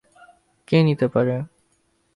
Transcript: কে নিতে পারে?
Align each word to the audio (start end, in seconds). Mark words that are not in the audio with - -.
কে 0.67 0.77
নিতে 0.83 1.07
পারে? 1.07 1.35